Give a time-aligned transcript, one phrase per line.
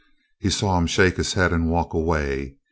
[0.39, 2.55] He saw him shake his head and walk away.